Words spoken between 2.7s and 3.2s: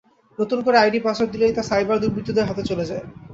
যায়।